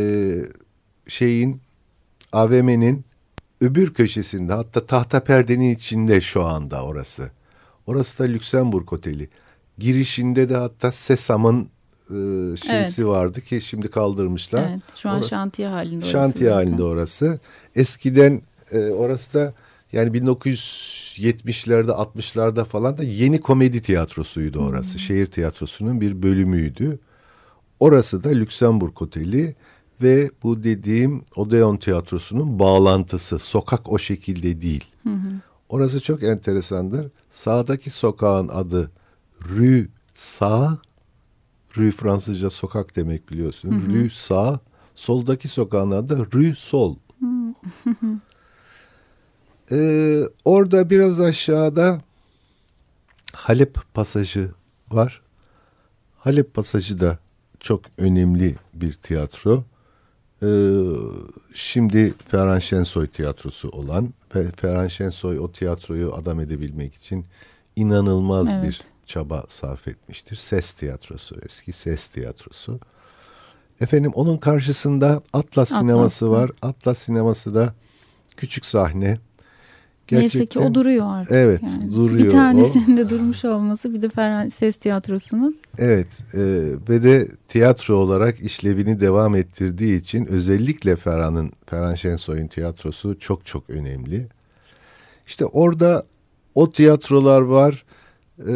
şeyin 1.08 1.60
AVM'nin 2.32 3.04
öbür 3.60 3.94
köşesinde 3.94 4.52
hatta 4.52 4.86
tahta 4.86 5.24
perdenin 5.24 5.74
içinde 5.74 6.20
şu 6.20 6.44
anda 6.44 6.84
orası. 6.84 7.30
Orası 7.86 8.18
da 8.18 8.24
Lüksemburg 8.24 8.92
Oteli. 8.92 9.28
Girişinde 9.78 10.48
de 10.48 10.56
hatta 10.56 10.92
Sesam'ın 10.92 11.68
e, 12.10 12.56
şeysi 12.56 13.02
Evet. 13.02 13.10
vardı 13.10 13.40
ki 13.40 13.60
şimdi 13.60 13.88
kaldırmışlar. 13.88 14.68
Evet. 14.70 14.80
Şu 14.96 15.08
an 15.08 15.16
Orası- 15.16 15.28
şantiye 15.28 15.68
halinde 15.68 15.96
orası 16.04 16.10
Şantiye 16.10 16.50
zaten. 16.50 16.64
halinde 16.66 16.82
orası. 16.82 17.38
Eskiden 17.74 18.42
e, 18.72 18.78
orası 18.90 19.34
da 19.34 19.54
yani 19.92 20.10
1970'lerde 20.10 21.90
60'larda 21.90 22.64
falan 22.64 22.98
da 22.98 23.02
yeni 23.04 23.40
komedi 23.40 23.82
tiyatrosuydu 23.82 24.58
orası. 24.58 24.98
Şehir 24.98 25.26
tiyatrosunun 25.26 26.00
bir 26.00 26.22
bölümüydü. 26.22 26.98
Orası 27.80 28.24
da 28.24 28.28
Lüksemburg 28.28 29.02
Oteli 29.02 29.54
ve 30.02 30.30
bu 30.42 30.64
dediğim 30.64 31.22
Odeon 31.36 31.76
tiyatrosunun 31.76 32.58
bağlantısı. 32.58 33.38
Sokak 33.38 33.92
o 33.92 33.98
şekilde 33.98 34.60
değil. 34.60 34.84
Orası 35.68 36.00
çok 36.00 36.22
enteresandır. 36.22 37.06
Sağdaki 37.30 37.90
sokağın 37.90 38.48
adı 38.48 38.90
Rue 39.50 39.86
Sağ. 40.14 40.78
Rue 41.76 41.90
Fransızca 41.90 42.50
sokak 42.50 42.96
demek 42.96 43.30
biliyorsun. 43.30 43.84
Rue 43.90 44.10
Sağ. 44.10 44.60
Soldaki 44.94 45.48
sokağın 45.48 45.90
adı 45.90 46.26
Rue 46.32 46.54
Sol. 46.54 46.96
Ee, 49.70 50.22
orada 50.44 50.90
biraz 50.90 51.20
aşağıda 51.20 52.00
Halep 53.32 53.78
pasajı 53.94 54.50
var. 54.90 55.22
Halep 56.18 56.54
pasajı 56.54 57.00
da 57.00 57.18
çok 57.60 57.80
önemli 57.98 58.54
bir 58.74 58.92
tiyatro. 58.92 59.64
Ee, 60.42 60.46
şimdi 61.54 62.14
Ferhan 62.28 62.58
Şensoy 62.58 63.06
tiyatrosu 63.06 63.68
olan 63.68 64.14
ve 64.34 64.50
Ferhan 64.56 64.88
Şensoy 64.88 65.38
o 65.38 65.52
tiyatroyu 65.52 66.14
adam 66.14 66.40
edebilmek 66.40 66.94
için 66.94 67.26
inanılmaz 67.76 68.48
Evet. 68.52 68.64
bir 68.64 68.80
çaba 69.06 69.44
sarf 69.48 69.88
etmiştir. 69.88 70.36
Ses 70.36 70.72
tiyatrosu, 70.72 71.36
eski 71.46 71.72
ses 71.72 72.06
tiyatrosu. 72.06 72.80
Efendim 73.80 74.12
onun 74.14 74.36
karşısında 74.36 75.22
Atlas, 75.32 75.68
sineması 75.68 76.30
var. 76.30 76.50
Atlas 76.62 76.98
sineması 76.98 77.54
da 77.54 77.74
küçük 78.36 78.66
sahne. 78.66 79.18
Neyse 80.12 80.46
ki 80.46 80.58
o 80.58 80.74
duruyor 80.74 81.06
artık. 81.08 81.32
Evet, 81.32 81.62
yani. 81.62 81.94
duruyor 81.94 82.24
Bir 82.24 82.28
o. 82.28 82.32
tanesinin 82.32 82.96
de 82.96 83.10
durmuş 83.10 83.44
olması 83.44 83.94
bir 83.94 84.02
de 84.02 84.08
Ferhan 84.08 84.48
Ses 84.48 84.76
Tiyatrosu'nun. 84.76 85.58
Evet 85.78 86.06
e, 86.34 86.40
ve 86.88 87.02
de 87.02 87.28
tiyatro 87.48 87.96
olarak 87.96 88.40
işlevini 88.40 89.00
devam 89.00 89.34
ettirdiği 89.34 90.00
için 90.00 90.26
özellikle 90.26 90.96
Ferhan'ın 90.96 91.52
Ferhan 91.66 91.94
Şensoy'un 91.94 92.46
tiyatrosu 92.46 93.18
çok 93.18 93.46
çok 93.46 93.70
önemli. 93.70 94.26
İşte 95.26 95.46
orada 95.46 96.06
o 96.54 96.72
tiyatrolar 96.72 97.40
var. 97.40 97.84
E, 98.38 98.54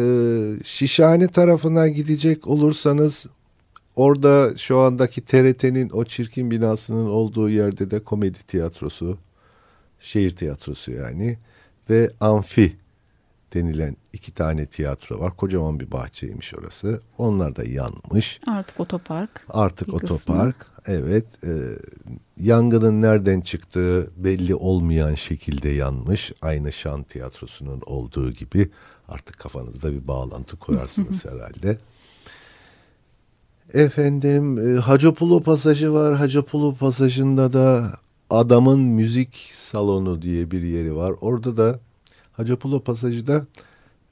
Şişhane 0.65 1.27
tarafına 1.27 1.87
gidecek 1.87 2.47
olursanız 2.47 3.27
orada 3.95 4.57
şu 4.57 4.79
andaki 4.79 5.21
TRT'nin 5.21 5.89
o 5.89 6.05
çirkin 6.05 6.51
binasının 6.51 7.09
olduğu 7.09 7.49
yerde 7.49 7.91
de 7.91 7.99
komedi 7.99 8.37
tiyatrosu, 8.47 9.17
şehir 9.99 10.31
tiyatrosu 10.31 10.91
yani 10.91 11.37
ve 11.89 12.11
amfi 12.19 12.75
denilen 13.53 13.97
iki 14.13 14.31
tane 14.33 14.65
tiyatro 14.65 15.19
var. 15.19 15.37
Kocaman 15.37 15.79
bir 15.79 15.91
bahçeymiş 15.91 16.53
orası. 16.53 17.01
Onlar 17.17 17.55
da 17.55 17.63
yanmış. 17.63 18.39
Artık 18.47 18.79
otopark. 18.79 19.45
Artık 19.49 19.87
Bir 19.87 19.93
kısmı. 19.93 20.15
otopark. 20.15 20.65
Evet. 20.85 21.25
e, 21.43 21.51
yangının 22.39 23.01
nereden 23.01 23.41
çıktığı 23.41 24.11
belli 24.17 24.55
olmayan 24.55 25.15
şekilde 25.15 25.69
yanmış. 25.69 26.31
Aynı 26.41 26.71
Şan 26.71 27.03
Tiyatrosu'nun 27.03 27.81
olduğu 27.85 28.31
gibi. 28.31 28.69
Artık 29.07 29.39
kafanızda 29.39 29.93
bir 29.93 30.07
bağlantı 30.07 30.57
kurarsınız 30.57 31.25
herhalde. 31.31 31.77
Efendim 33.73 34.57
e, 34.77 34.79
Hacopulu 34.79 35.43
pasajı 35.43 35.93
var. 35.93 36.15
Hacopulu 36.15 36.75
pasajında 36.75 37.53
da 37.53 37.93
adamın 38.29 38.79
müzik 38.79 39.51
salonu 39.55 40.21
diye 40.21 40.51
bir 40.51 40.61
yeri 40.61 40.95
var. 40.95 41.13
Orada 41.21 41.57
da 41.57 41.79
Hacopulu 42.43 42.83
pasajı 42.83 43.27
da 43.27 43.45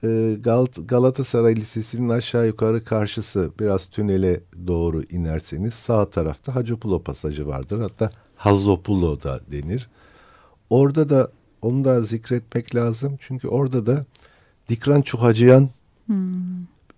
e, 0.04 0.08
Gal- 0.42 0.86
Galatasaray 0.88 1.56
Lisesi'nin 1.56 2.10
aşağı 2.10 2.48
yukarı 2.48 2.84
karşısı 2.84 3.52
biraz 3.60 3.86
tünele 3.86 4.40
doğru 4.68 5.04
inerseniz 5.04 5.74
sağ 5.74 6.10
tarafta 6.10 6.56
Hacopulu 6.56 7.04
pasajı 7.04 7.48
vardır. 7.48 7.82
Hatta 7.82 8.12
Hazopulo 8.36 9.24
da 9.24 9.40
denir. 9.52 9.90
Orada 10.70 11.10
da 11.10 11.32
onu 11.62 11.86
da 11.86 12.02
zikretmek 12.02 12.76
lazım. 12.76 13.18
Çünkü 13.20 13.48
orada 13.48 13.86
da 13.86 14.06
Dikran 14.70 15.02
Çuhacıyan 15.02 15.70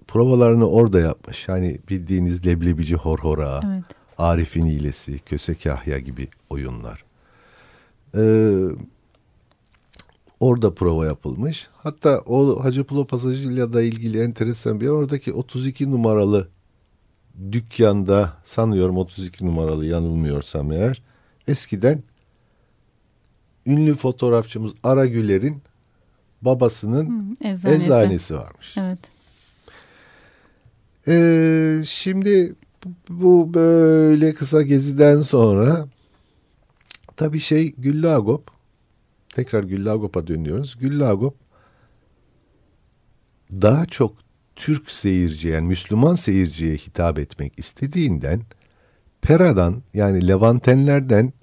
provalarını 0.07 0.69
orada 0.69 0.99
yapmış. 0.99 1.47
Yani 1.47 1.79
bildiğiniz 1.89 2.45
Leblebici 2.45 2.95
Horhora, 2.95 3.61
Evet. 3.65 3.83
Arif'in 4.17 4.65
İyilesi, 4.65 5.19
Köse 5.19 5.55
Kahya 5.55 5.99
gibi 5.99 6.27
oyunlar. 6.49 7.03
Ee, 8.15 8.57
orada 10.39 10.73
prova 10.73 11.05
yapılmış. 11.05 11.67
Hatta 11.77 12.19
o 12.19 12.63
Hacı 12.63 12.83
Pulo 12.83 13.07
pasajıyla 13.07 13.73
da 13.73 13.81
ilgili 13.81 14.21
enteresan 14.21 14.79
bir 14.79 14.85
yer. 14.85 14.91
Oradaki 14.91 15.33
32 15.33 15.91
numaralı 15.91 16.47
dükkanda 17.51 18.33
sanıyorum 18.45 18.97
32 18.97 19.45
numaralı 19.45 19.85
yanılmıyorsam 19.85 20.71
eğer 20.71 21.01
eskiden 21.47 22.03
ünlü 23.65 23.93
fotoğrafçımız 23.95 24.71
Ara 24.83 25.05
Güler'in 25.05 25.61
babasının 26.41 27.35
Hı, 27.41 27.47
Eczanesi. 27.49 27.85
eczanesi 27.85 28.35
varmış. 28.35 28.75
Evet. 28.77 28.99
Ee, 31.07 31.81
şimdi 31.85 32.55
bu- 32.85 32.89
bu 33.09 33.53
böyle 33.53 34.33
kısa 34.33 34.61
geziden 34.61 35.21
sonra 35.21 35.87
tabii 37.17 37.39
şey 37.39 37.73
Güllü 37.77 38.09
Agop 38.09 38.51
tekrar 39.33 39.63
Güllü 39.63 39.91
Agop'a 39.91 40.27
dönüyoruz. 40.27 40.77
Güllü 40.79 41.05
Agop 41.05 41.35
daha 43.51 43.85
çok 43.85 44.15
Türk 44.55 44.91
seyirciye 44.91 45.53
yani 45.53 45.67
Müslüman 45.67 46.15
seyirciye 46.15 46.75
hitap 46.75 47.19
etmek 47.19 47.59
istediğinden 47.59 48.41
Pera'dan 49.21 49.83
yani 49.93 50.27
Levantenlerden 50.27 51.33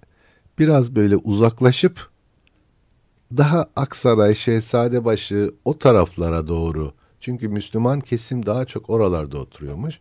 biraz 0.59 0.97
böyle 0.97 1.17
uzaklaşıp 1.17 2.11
daha 3.37 3.67
Aksaray, 3.77 4.35
Şehzadebaşı 4.35 5.51
o 5.65 5.79
taraflara 5.79 6.49
doğru. 6.49 6.93
Çünkü 7.21 7.49
Müslüman 7.49 8.01
kesim 8.01 8.47
daha 8.47 8.65
çok 8.65 8.91
oralarda 8.91 9.39
oturuyormuş. 9.39 10.01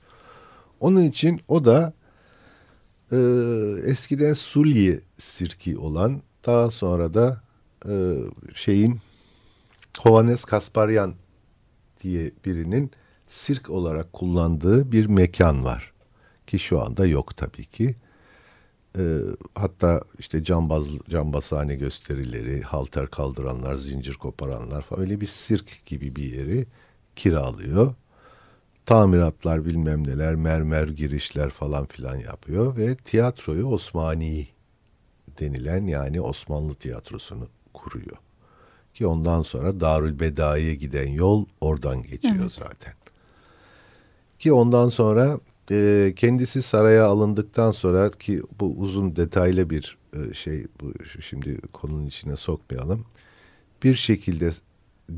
Onun 0.80 1.02
için 1.02 1.42
o 1.48 1.66
da 1.66 1.94
e, 3.12 3.18
eskiden 3.86 4.34
Sulye 4.34 5.00
sirki 5.18 5.78
olan 5.78 6.22
daha 6.46 6.72
sonra 6.72 7.14
da 7.14 7.45
e, 7.90 7.96
şeyin 8.54 9.00
Hovannes 10.00 10.46
Kasparyan 10.46 11.16
diye 12.04 12.32
birinin 12.46 12.92
sirk 13.28 13.70
olarak 13.70 14.14
kullandığı 14.14 14.92
bir 14.92 15.06
mekan 15.06 15.66
var. 15.66 15.94
Ki 16.48 16.60
şu 16.60 16.82
anda 16.82 17.06
yok 17.06 17.38
tabii 17.38 17.66
ki. 17.66 17.96
Ee, 18.98 19.18
hatta 19.56 20.02
işte 20.20 20.44
cambaz, 20.44 20.88
cambazhane 21.10 21.76
gösterileri, 21.76 22.62
halter 22.62 23.08
kaldıranlar, 23.08 23.76
zincir 23.76 24.14
koparanlar 24.14 24.82
falan 24.82 25.02
öyle 25.02 25.22
bir 25.22 25.28
sirk 25.28 25.86
gibi 25.86 26.16
bir 26.16 26.24
yeri 26.34 26.66
kiralıyor. 27.16 27.94
Tamiratlar 28.86 29.66
bilmem 29.66 30.08
neler, 30.08 30.36
mermer 30.36 30.88
girişler 30.88 31.50
falan 31.50 31.86
filan 31.86 32.16
yapıyor 32.16 32.78
ve 32.78 32.96
tiyatroyu 32.96 33.66
Osmani 33.68 34.48
denilen 35.40 35.88
yani 35.88 36.22
Osmanlı 36.22 36.76
tiyatrosunu 36.76 37.48
kuruyor. 37.76 38.18
Ki 38.94 39.08
ondan 39.08 39.42
sonra 39.42 39.80
Darül 39.80 40.20
Bedai'ye 40.20 40.76
giden 40.76 41.08
yol 41.08 41.46
oradan 41.62 42.04
geçiyor 42.04 42.52
zaten. 42.52 42.94
Ki 44.40 44.54
ondan 44.54 44.90
sonra 44.90 45.40
e, 45.72 46.14
kendisi 46.16 46.62
saraya 46.62 47.06
alındıktan 47.06 47.72
sonra 47.72 48.10
ki 48.10 48.42
bu 48.60 48.76
uzun 48.78 49.16
detaylı 49.16 49.70
bir 49.70 49.98
e, 50.14 50.34
şey 50.34 50.66
bu 50.82 50.94
şimdi 51.22 51.62
konunun 51.74 52.06
içine 52.06 52.36
sokmayalım. 52.36 53.06
Bir 53.84 53.96
şekilde 53.96 54.52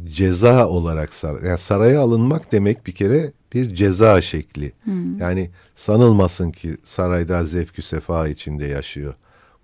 ceza 0.06 0.68
olarak 0.68 1.14
sar, 1.14 1.44
yani 1.44 1.58
saraya 1.60 2.02
alınmak 2.02 2.52
demek 2.52 2.88
bir 2.88 2.92
kere 2.92 3.32
bir 3.54 3.74
ceza 3.74 4.22
şekli. 4.22 4.72
Yani 5.20 5.50
sanılmasın 5.76 6.52
ki 6.52 6.78
sarayda 6.84 7.46
zevkü 7.46 7.82
sefa 7.82 8.28
içinde 8.28 8.66
yaşıyor. 8.66 9.14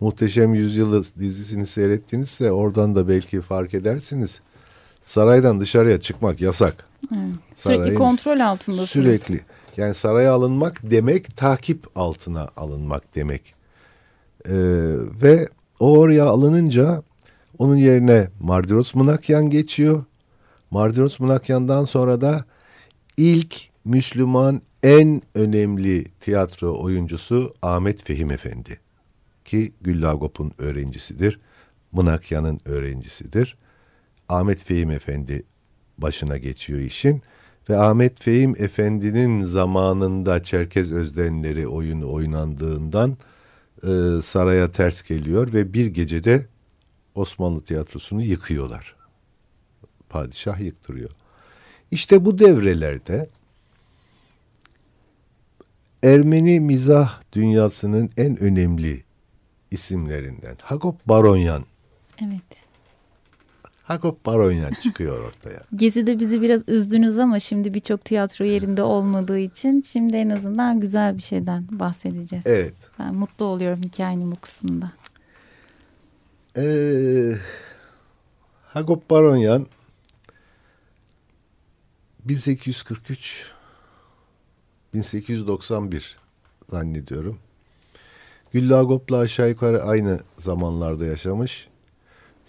Muhteşem 0.03 0.53
Yüzyılı 0.53 1.03
dizisini 1.19 1.67
seyrettinizse 1.67 2.51
oradan 2.51 2.95
da 2.95 3.07
belki 3.07 3.41
fark 3.41 3.73
edersiniz. 3.73 4.39
Saraydan 5.03 5.59
dışarıya 5.59 6.01
çıkmak 6.01 6.41
yasak. 6.41 6.85
Sürekli 7.55 7.81
Sarayın- 7.83 7.95
kontrol 7.95 8.39
altındasınız. 8.39 8.89
Sürekli. 8.89 9.41
Yani 9.77 9.93
saraya 9.93 10.33
alınmak 10.33 10.79
demek 10.83 11.37
takip 11.37 11.87
altına 11.95 12.49
alınmak 12.57 13.15
demek. 13.15 13.53
Ee, 14.45 14.51
ve 15.21 15.47
o 15.79 15.97
oraya 15.99 16.25
alınınca 16.25 17.03
onun 17.57 17.75
yerine 17.75 18.27
Mardiros 18.39 18.95
Mınakyan 18.95 19.49
geçiyor. 19.49 20.03
Mardiros 20.71 21.19
Mınakyan'dan 21.19 21.83
sonra 21.83 22.21
da 22.21 22.45
ilk 23.17 23.55
Müslüman 23.85 24.61
en 24.83 25.21
önemli 25.35 26.05
tiyatro 26.05 26.81
oyuncusu 26.81 27.53
Ahmet 27.61 28.03
Fehim 28.03 28.31
Efendi. 28.31 28.79
Ki 29.53 29.73
Güllü 29.81 30.07
Agop'un 30.07 30.51
öğrencisidir. 30.57 31.39
Mınakyan'ın 31.91 32.59
öğrencisidir. 32.65 33.57
Ahmet 34.29 34.63
Fehim 34.63 34.91
Efendi 34.91 35.43
başına 35.97 36.37
geçiyor 36.37 36.79
işin. 36.79 37.21
Ve 37.69 37.77
Ahmet 37.77 38.23
Fehim 38.23 38.55
Efendi'nin 38.57 39.43
zamanında 39.43 40.43
Çerkez 40.43 40.91
Özdenleri 40.91 41.67
oyunu 41.67 42.13
oynandığından 42.13 43.17
e, 43.83 44.21
saraya 44.21 44.71
ters 44.71 45.03
geliyor 45.03 45.53
ve 45.53 45.73
bir 45.73 45.85
gecede 45.85 46.45
Osmanlı 47.15 47.63
tiyatrosunu 47.63 48.21
yıkıyorlar. 48.23 48.95
Padişah 50.09 50.59
yıktırıyor. 50.59 51.09
İşte 51.91 52.25
bu 52.25 52.39
devrelerde 52.39 53.29
Ermeni 56.03 56.59
mizah 56.59 57.21
dünyasının 57.33 58.09
en 58.17 58.39
önemli 58.39 59.03
isimlerinden 59.73 60.57
Hagop 60.61 61.07
Baronyan 61.07 61.65
Evet. 62.21 62.63
Hagop 63.83 64.25
Baronyan 64.25 64.71
çıkıyor 64.83 65.23
ortaya. 65.27 65.63
Gezi'de 65.75 66.19
bizi 66.19 66.41
biraz 66.41 66.69
üzdünüz 66.69 67.19
ama 67.19 67.39
şimdi 67.39 67.73
birçok 67.73 68.05
tiyatro 68.05 68.45
yerinde 68.45 68.83
olmadığı 68.83 69.39
için 69.39 69.81
şimdi 69.81 70.15
en 70.15 70.29
azından 70.29 70.79
güzel 70.79 71.17
bir 71.17 71.21
şeyden 71.21 71.65
bahsedeceğiz. 71.71 72.45
Evet. 72.47 72.75
Ben 72.99 73.15
mutlu 73.15 73.45
oluyorum 73.45 73.81
hikayenin 73.83 74.31
bu 74.31 74.35
kısmında. 74.35 74.91
Ee, 76.57 77.35
Hagop 78.65 79.09
Baronyan 79.09 79.67
1843 82.25 83.51
1891 84.93 86.17
zannediyorum. 86.69 87.39
Güllü 88.53 88.75
Agop'la 88.75 89.17
aşağı 89.17 89.49
yukarı 89.49 89.83
aynı 89.83 90.19
zamanlarda 90.37 91.05
yaşamış. 91.05 91.67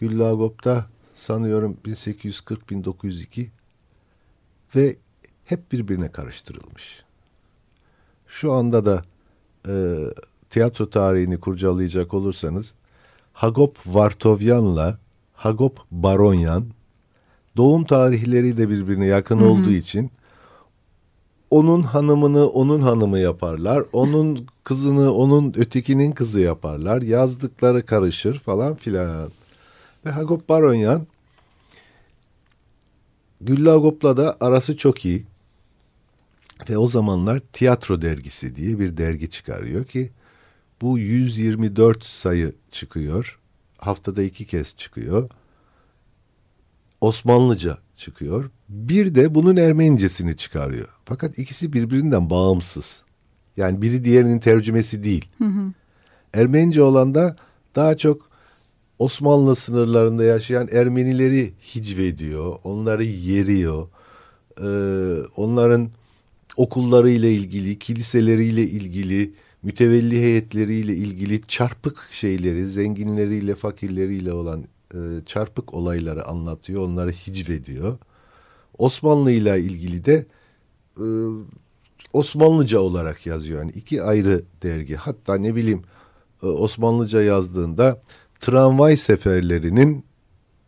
Güllü 0.01 0.25
Agop 0.25 0.65
da 0.65 0.87
sanıyorum 1.15 1.77
1840-1902 1.85 3.47
ve 4.77 4.97
hep 5.45 5.73
birbirine 5.73 6.13
karıştırılmış. 6.13 7.05
Şu 8.27 8.53
anda 8.53 8.85
da 8.85 9.05
e, 9.69 9.73
tiyatro 10.51 10.91
tarihini 10.91 11.41
kurcalayacak 11.41 12.15
olursanız 12.15 12.75
Hagop 13.33 13.79
Vartovyan'la 13.87 14.99
Hagop 15.33 15.81
Baronyan 15.91 16.67
doğum 17.57 17.85
tarihleri 17.85 18.57
de 18.57 18.69
birbirine 18.69 19.07
yakın 19.07 19.39
Hı 19.39 19.45
hı. 19.45 19.49
olduğu 19.49 19.73
için 19.73 20.11
onun 21.51 21.83
hanımını 21.83 22.49
onun 22.49 22.81
hanımı 22.81 23.19
yaparlar. 23.19 23.83
Onun 23.93 24.47
kızını 24.65 25.13
onun 25.15 25.55
ötekinin 25.57 26.13
kızı 26.13 26.41
yaparlar. 26.41 27.03
Yazdıkları 27.03 27.87
karışır 27.87 28.39
falan 28.39 28.75
filan. 28.75 29.31
Ve 30.07 30.11
Hagop 30.11 30.49
Baronyan 30.49 31.07
Güllü 33.41 33.71
Agop'la 33.71 34.17
da 34.17 34.37
arası 34.41 34.77
çok 34.77 35.05
iyi. 35.05 35.27
Ve 36.69 36.79
o 36.79 36.89
zamanlar 36.89 37.41
Tiyatro 37.53 38.03
Dergisi 38.03 38.57
diye 38.57 38.79
bir 38.79 38.97
dergi 38.97 39.31
çıkarıyor 39.31 39.85
ki 39.85 40.11
bu 40.81 40.99
124 40.99 42.05
sayı 42.05 42.55
çıkıyor. 42.71 43.39
Haftada 43.79 44.23
iki 44.23 44.47
kez 44.47 44.77
çıkıyor. 44.77 45.31
Osmanlıca 47.01 47.79
çıkıyor. 47.97 48.51
Bir 48.69 49.15
de 49.15 49.35
bunun 49.35 49.57
Ermenicesini 49.57 50.37
çıkarıyor. 50.37 50.89
Fakat 51.05 51.39
ikisi 51.39 51.73
birbirinden 51.73 52.31
bağımsız. 52.31 53.03
Yani 53.57 53.83
biri 53.83 54.05
diğerinin 54.05 54.39
tercümesi 54.39 55.05
değil. 55.05 55.29
Ermenice 56.35 56.83
olan 56.83 57.15
da 57.15 57.37
daha 57.77 57.97
çok 57.97 58.29
Osmanlı 58.99 59.57
sınırlarında 59.57 60.25
yaşayan 60.25 60.69
Ermenileri 60.73 61.53
hicvediyor. 61.75 62.57
Onları 62.65 63.05
yeriyor. 63.05 63.89
Ee, 64.61 64.65
onların 65.37 65.91
okullarıyla 66.57 67.29
ilgili, 67.29 67.79
kiliseleriyle 67.79 68.63
ilgili, 68.63 69.33
mütevelli 69.63 70.21
heyetleriyle 70.21 70.95
ilgili 70.95 71.43
çarpık 71.49 72.09
şeyleri, 72.11 72.69
zenginleriyle, 72.69 73.55
fakirleriyle 73.55 74.33
olan 74.33 74.65
e, 74.95 75.25
çarpık 75.27 75.75
olayları 75.75 76.27
anlatıyor. 76.27 76.89
Onları 76.89 77.11
hicvediyor. 77.11 77.99
Osmanlı 78.79 79.31
ile 79.31 79.61
ilgili 79.61 80.05
de 80.05 80.27
e, 80.99 81.07
Osmanlıca 82.13 82.81
olarak 82.81 83.27
yazıyor. 83.27 83.59
Yani 83.59 83.71
iki 83.71 84.03
ayrı 84.03 84.43
dergi. 84.63 84.97
Hatta 84.97 85.37
ne 85.37 85.55
bileyim 85.55 85.83
e, 86.43 86.47
Osmanlıca 86.47 87.23
yazdığında 87.23 88.01
tramvay 88.41 88.97
seferlerinin 88.97 90.05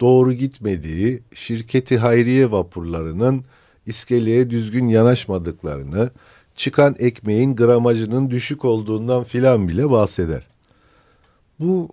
doğru 0.01 0.33
gitmediği, 0.33 1.23
şirketi 1.35 1.99
hayriye 1.99 2.51
vapurlarının 2.51 3.45
iskeleye 3.87 4.51
düzgün 4.51 4.89
yanaşmadıklarını, 4.89 6.11
çıkan 6.57 6.97
ekmeğin 6.99 7.57
gramajının 7.57 8.31
düşük 8.31 8.65
olduğundan 8.65 9.25
filan 9.25 9.69
bile 9.69 9.91
bahseder. 9.91 10.47
Bu 11.61 11.89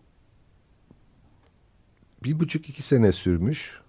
bir 2.23 2.39
buçuk 2.39 2.69
iki 2.69 2.81
sene 2.81 3.11
sürmüş 3.11 3.79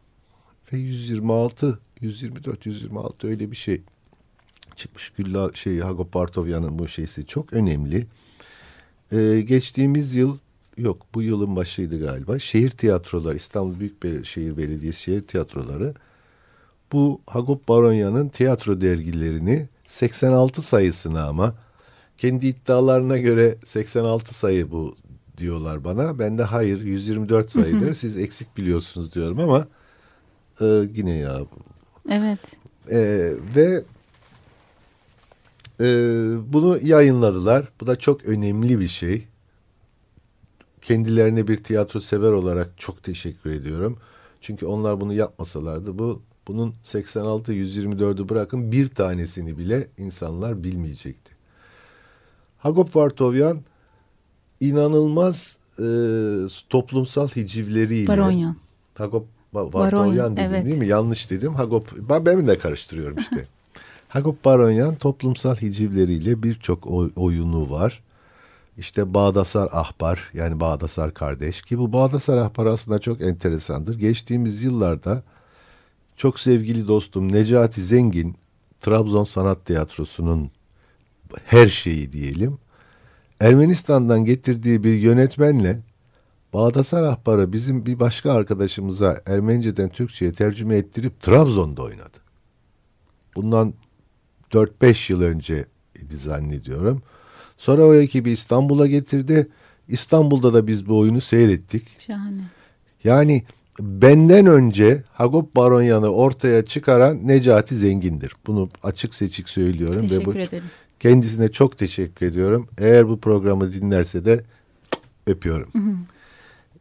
ve 0.73 0.77
126, 0.77 1.79
124, 2.01 2.67
126 2.67 3.29
öyle 3.29 3.51
bir 3.51 3.57
şey 3.57 3.83
çıkmış. 4.77 5.11
Gülla 5.11 5.51
şey 5.55 5.79
Hagop 5.79 6.15
Bartovyan'ın 6.15 6.79
bu 6.79 6.89
şeysi 6.89 7.27
çok 7.27 7.53
önemli. 7.53 8.07
Ee, 9.13 9.41
geçtiğimiz 9.41 10.15
yıl 10.15 10.39
yok 10.79 11.07
bu 11.15 11.23
yılın 11.23 11.57
başıydı 11.57 12.01
galiba. 12.01 12.39
Şehir 12.39 12.71
tiyatroları 12.71 13.37
İstanbul 13.37 13.81
Büyükşehir 13.81 14.57
Belediyesi 14.57 15.03
şehir 15.03 15.23
tiyatroları 15.23 15.95
bu 16.93 17.21
Hagop 17.27 17.69
Baronyan'ın 17.69 18.29
tiyatro 18.29 18.81
dergilerini 18.81 19.69
86 19.89 20.63
sayısına 20.63 21.27
ama 21.27 21.55
kendi 22.19 22.47
iddialarına 22.47 23.19
göre 23.19 23.59
86 23.67 24.35
sayı 24.35 24.71
bu 24.71 24.97
diyorlar 25.39 25.85
bana. 25.85 26.19
Ben 26.19 26.39
de 26.39 26.43
hayır 26.43 26.81
124 26.81 27.51
sayıdır 27.51 27.95
siz 27.95 28.19
eksik 28.19 28.57
biliyorsunuz 28.57 29.13
diyorum 29.15 29.41
ama 29.41 29.67
e, 30.61 30.65
yine 30.95 31.17
ya 31.17 31.41
Evet. 32.11 32.39
e, 32.91 32.99
ve 33.57 33.85
e, 35.81 35.87
bunu 36.53 36.79
yayınladılar. 36.83 37.69
Bu 37.81 37.87
da 37.87 37.97
çok 37.97 38.25
önemli 38.25 38.81
bir 38.81 38.89
şey. 38.89 39.29
Kendilerine 40.83 41.49
bir 41.49 41.65
tiyatro 41.65 42.01
sever 42.01 42.31
olarak 42.31 42.79
çok 42.79 43.03
teşekkür 43.03 43.51
ediyorum. 43.51 43.99
Çünkü 44.41 44.67
onlar 44.67 45.01
bunu 45.01 45.13
yapmasalardı 45.13 45.99
bu 45.99 46.23
bunun 46.49 46.75
86 46.85 47.53
124'ü 47.53 48.29
bırakın 48.29 48.73
bir 48.73 48.89
tanesini 48.89 49.59
bile 49.59 49.89
insanlar 49.99 50.65
bilmeyecekti. 50.65 51.35
Hagop 52.59 52.97
Vartovyan 52.97 53.61
inanılmaz 54.69 55.57
e, 55.79 55.87
toplumsal 56.71 57.29
hicivleriyle 57.29 58.09
Baronyan. 58.09 58.57
Hagop 58.95 59.27
Ba- 59.55 59.73
Baronyan, 59.73 60.37
dedim 60.37 60.51
evet. 60.51 60.65
değil 60.65 60.79
mi? 60.79 60.87
Yanlış 60.87 61.31
dedim. 61.31 61.55
Hagop 61.55 61.93
ben 62.09 62.27
ben 62.27 62.47
de 62.49 62.59
karıştırıyorum 62.59 63.19
işte. 63.19 63.47
Hagop 64.09 64.45
Baronyan 64.45 64.95
toplumsal 64.95 65.57
hicivleriyle 65.57 66.43
birçok 66.43 66.87
oy- 66.87 67.11
oyunu 67.17 67.71
var. 67.71 68.03
İşte 68.79 69.15
Bağdasar 69.15 69.69
Ahbar 69.73 70.31
yani 70.33 70.61
Bağdasar 70.61 71.15
kardeş 71.15 71.63
ki 71.63 71.79
bu 71.79 71.93
Bağdasar 71.93 72.37
Ahbar 72.37 72.67
aslında 72.67 72.99
çok 72.99 73.21
enteresandır. 73.21 73.99
Geçtiğimiz 73.99 74.63
yıllarda 74.63 75.23
çok 76.17 76.41
sevgili 76.41 76.89
dostum 76.89 77.33
Necati 77.33 77.83
Zengin 77.83 78.37
Trabzon 78.81 79.25
Sanat 79.25 79.65
Tiyatrosu'nun 79.67 80.51
her 81.45 81.69
şeyi 81.69 82.13
diyelim. 82.13 82.59
Ermenistan'dan 83.45 84.25
getirdiği 84.25 84.85
bir 84.85 84.95
yönetmenle 84.95 85.81
Bağdasar 86.53 87.03
Ahbar'ı 87.03 87.53
bizim 87.53 87.87
bir 87.87 88.01
başka 88.01 88.33
arkadaşımıza 88.33 89.17
Ermeniceden 89.27 89.89
Türkçe'ye 89.89 90.33
tercüme 90.33 90.77
ettirip 90.77 91.23
Trabzon'da 91.23 91.83
oynadı. 91.83 92.19
Bundan 93.37 93.75
4-5 94.51 95.13
yıl 95.13 95.23
önce 95.23 95.67
idi 96.03 96.17
zannediyorum. 96.17 97.03
Sonra 97.59 97.85
o 97.85 97.95
ekibi 97.95 98.31
İstanbul'a 98.31 98.87
getirdi. 98.87 99.49
İstanbul'da 99.89 100.55
da 100.55 100.67
biz 100.67 100.89
bu 100.89 100.99
oyunu 100.99 101.21
seyrettik. 101.21 102.01
Şahane. 102.01 102.43
Yani 103.05 103.43
benden 103.81 104.47
önce 104.47 105.03
Hagop 105.13 105.57
Baronyan'ı 105.57 106.09
ortaya 106.09 106.65
çıkaran 106.65 107.29
Necati 107.29 107.77
Zengin'dir. 107.77 108.33
Bunu 108.47 108.69
açık 108.83 109.15
seçik 109.15 109.49
söylüyorum 109.49 110.03
ve 110.03 110.25
bu 110.25 110.33
Teşekkür 110.33 110.41
ederim. 110.41 110.65
Kendisine 111.01 111.53
çok 111.53 111.79
teşekkür 111.79 112.27
ediyorum. 112.27 112.69
Eğer 112.79 113.09
bu 113.09 113.21
programı 113.21 113.73
dinlerse 113.73 114.25
de 114.25 114.45
öpüyorum. 115.27 115.71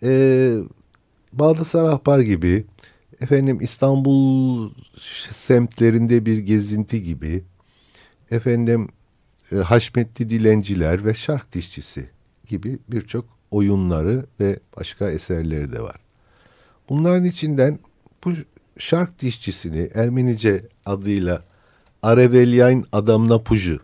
Ee, 0.04 0.58
Bağdasar 1.34 1.84
Ahbar 1.84 2.20
gibi 2.20 2.66
efendim 3.22 3.58
İstanbul 3.62 4.70
semtlerinde 5.34 6.26
bir 6.26 6.38
gezinti 6.38 7.04
gibi 7.04 7.44
efendim 8.32 8.90
e, 9.52 9.56
Haşmetli 9.56 10.30
Dilenciler 10.30 11.06
ve 11.06 11.14
Şark 11.14 11.54
Dişçisi 11.54 12.10
gibi 12.48 12.80
birçok 12.88 13.26
oyunları 13.52 14.26
ve 14.40 14.60
başka 14.78 15.10
eserleri 15.10 15.72
de 15.72 15.82
var. 15.82 15.96
Bunların 16.90 17.24
içinden 17.24 17.80
bu 18.26 18.32
Şark 18.78 19.22
Dişçisini 19.22 19.90
Ermenice 19.96 20.62
adıyla 20.86 21.44
Arevelyayn 22.04 22.86
Adamna 22.92 23.40
Puju 23.44 23.80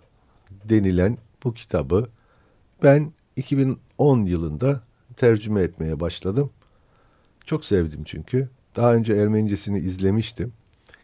denilen 0.66 1.18
bu 1.44 1.54
kitabı 1.54 2.08
ben 2.84 3.12
2010 3.36 4.26
yılında 4.26 4.82
tercüme 5.18 5.62
etmeye 5.62 6.00
başladım. 6.00 6.50
Çok 7.46 7.66
sevdim 7.66 8.04
çünkü. 8.06 8.50
Daha 8.76 8.94
önce 8.94 9.14
Ermenicesini 9.14 9.80
izlemiştim. 9.80 10.54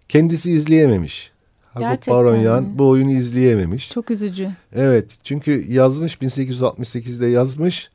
Kendisi 0.09 0.51
izleyememiş. 0.51 1.31
Gerçekten 1.79 2.15
Baronyan 2.15 2.63
mi? 2.63 2.79
bu 2.79 2.89
oyunu 2.89 3.11
izleyememiş. 3.11 3.91
Çok 3.91 4.11
üzücü. 4.11 4.55
Evet 4.73 5.11
çünkü 5.23 5.71
yazmış 5.71 6.15
1868'de 6.15 7.27
yazmış 7.27 7.91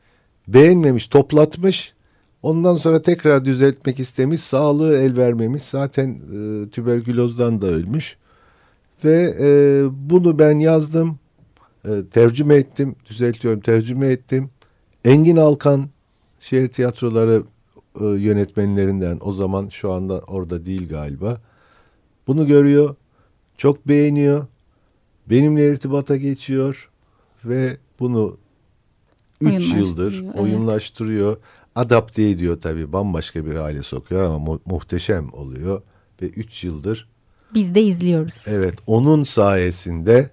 beğenmemiş 0.49 1.07
toplatmış 1.07 1.95
Ondan 2.43 2.77
sonra 2.77 3.03
tekrar 3.03 3.45
düzeltmek 3.45 4.01
istemiş, 4.01 4.41
sağlığı 4.41 4.97
el 4.97 5.17
vermemiş. 5.17 5.63
Zaten 5.63 6.09
e, 6.11 6.71
tüberkülozdan 6.71 7.63
da 7.63 7.67
ölmüş. 7.67 8.17
Ve 9.05 9.35
e, 9.41 9.49
bunu 10.11 10.39
ben 10.39 10.59
yazdım, 10.59 11.19
e, 11.85 11.91
tercüme 12.13 12.55
ettim, 12.55 12.97
düzeltiyorum, 13.11 13.61
tercüme 13.61 14.07
ettim. 14.07 14.51
Engin 15.05 15.37
Alkan 15.37 15.89
şehir 16.41 16.69
tiyatroları 16.69 17.43
e, 18.01 18.05
yönetmenlerinden 18.05 19.19
o 19.21 19.33
zaman 19.33 19.69
şu 19.69 19.93
anda 19.93 20.19
orada 20.19 20.67
değil 20.67 20.89
galiba. 20.89 21.41
Bunu 22.27 22.47
görüyor, 22.47 22.95
çok 23.57 23.89
beğeniyor, 23.89 24.47
benimle 25.31 25.73
irtibata 25.73 26.17
geçiyor 26.17 26.91
ve 27.45 27.77
bunu 28.01 28.37
3 29.41 29.53
yıldır 29.53 29.73
Oyunlaştırıyor, 30.13 30.25
evet. 30.25 30.41
oyunlaştırıyor. 30.41 31.37
Adapte 31.75 32.23
ediyor 32.29 32.61
tabii 32.61 32.93
bambaşka 32.93 33.47
bir 33.47 33.55
hale 33.55 33.83
sokuyor 33.83 34.23
ama 34.23 34.39
mu- 34.39 34.61
muhteşem 34.67 35.33
oluyor. 35.35 35.83
Ve 36.23 36.27
3 36.27 36.65
yıldır 36.65 37.09
Biz 37.55 37.75
de 37.75 37.83
izliyoruz. 37.83 38.45
evet 38.49 38.75
onun 38.87 39.23
sayesinde 39.25 40.31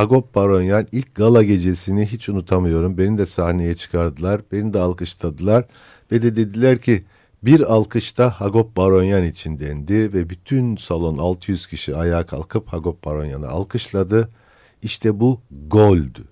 Hagop 0.00 0.34
Baronyan 0.34 0.86
ilk 0.92 1.14
gala 1.14 1.42
gecesini 1.42 2.06
hiç 2.06 2.28
unutamıyorum. 2.28 2.98
Beni 2.98 3.18
de 3.18 3.26
sahneye 3.26 3.76
çıkardılar. 3.76 4.40
Beni 4.52 4.72
de 4.72 4.78
alkışladılar. 4.78 5.64
Ve 6.12 6.22
de 6.22 6.36
dediler 6.36 6.78
ki 6.78 7.04
bir 7.42 7.72
alkışta 7.72 8.30
Hagop 8.30 8.76
Baronyan 8.76 9.24
için 9.24 9.58
dendi. 9.58 10.12
Ve 10.12 10.30
bütün 10.30 10.76
salon 10.76 11.18
600 11.18 11.66
kişi 11.66 11.96
ayağa 11.96 12.26
kalkıp 12.26 12.68
Hagop 12.68 13.04
Baronyan'ı 13.04 13.48
alkışladı. 13.48 14.30
İşte 14.82 15.20
bu 15.20 15.40
goldü. 15.68 16.24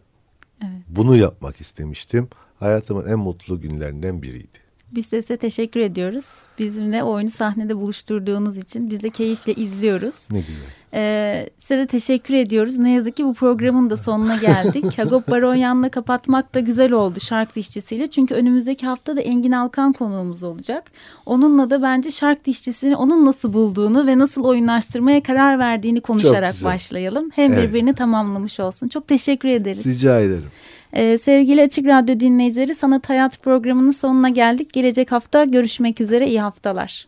Bunu 0.88 1.16
yapmak 1.16 1.60
istemiştim. 1.60 2.28
Hayatımın 2.60 3.08
en 3.08 3.18
mutlu 3.18 3.60
günlerinden 3.60 4.22
biriydi. 4.22 4.58
Biz 4.92 5.12
de 5.12 5.22
size 5.22 5.36
teşekkür 5.36 5.80
ediyoruz. 5.80 6.42
Bizimle 6.58 7.02
oyunu 7.02 7.28
sahnede 7.30 7.76
buluşturduğunuz 7.76 8.56
için 8.56 8.90
biz 8.90 9.02
de 9.02 9.10
keyifle 9.10 9.54
izliyoruz. 9.54 10.28
Ne 10.30 10.38
güzel. 10.40 10.62
Ee, 10.94 11.50
size 11.58 11.78
de 11.78 11.86
teşekkür 11.86 12.34
ediyoruz. 12.34 12.78
Ne 12.78 12.92
yazık 12.92 13.16
ki 13.16 13.24
bu 13.24 13.34
programın 13.34 13.90
da 13.90 13.96
sonuna 13.96 14.36
geldik. 14.36 14.98
Hagop 14.98 15.28
Baronyan'la 15.30 15.88
kapatmak 15.88 16.54
da 16.54 16.60
güzel 16.60 16.92
oldu 16.92 17.20
şark 17.20 17.56
dişçisiyle. 17.56 18.06
Çünkü 18.06 18.34
önümüzdeki 18.34 18.86
hafta 18.86 19.16
da 19.16 19.20
Engin 19.20 19.52
Alkan 19.52 19.92
konuğumuz 19.92 20.42
olacak. 20.42 20.84
Onunla 21.26 21.70
da 21.70 21.82
bence 21.82 22.10
şark 22.10 22.44
dişçisini 22.44 22.96
onun 22.96 23.26
nasıl 23.26 23.52
bulduğunu 23.52 24.06
ve 24.06 24.18
nasıl 24.18 24.44
oyunlaştırmaya 24.44 25.22
karar 25.22 25.58
verdiğini 25.58 26.00
konuşarak 26.00 26.54
başlayalım. 26.64 27.30
Hem 27.34 27.52
Evet. 27.52 27.68
birbirini 27.68 27.94
tamamlamış 27.94 28.60
olsun. 28.60 28.88
Çok 28.88 29.08
teşekkür 29.08 29.48
ederiz. 29.48 29.86
Rica 29.86 30.20
ederim. 30.20 30.50
Ee, 30.92 31.18
sevgili 31.18 31.62
Açık 31.62 31.86
Radyo 31.86 32.20
dinleyicileri 32.20 32.74
Sanat 32.74 33.08
Hayat 33.08 33.42
programının 33.42 33.90
sonuna 33.90 34.28
geldik. 34.28 34.72
Gelecek 34.72 35.12
hafta 35.12 35.44
görüşmek 35.44 36.00
üzere. 36.00 36.28
İyi 36.28 36.40
haftalar. 36.40 37.06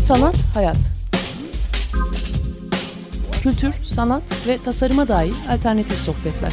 Sanat, 0.00 0.36
hayat. 0.54 0.76
Kültür, 3.42 3.72
sanat 3.84 4.46
ve 4.46 4.58
tasarıma 4.58 5.08
dair 5.08 5.34
alternatif 5.50 5.98
sohbetler. 6.00 6.52